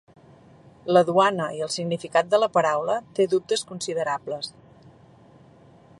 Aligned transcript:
La 0.97 1.03
duana 1.09 1.49
i 1.57 1.61
el 1.65 1.69
significat 1.75 2.31
de 2.33 2.39
la 2.45 2.49
paraula 2.57 2.97
té 3.19 3.27
dubtes 3.35 3.67
considerables. 3.73 4.53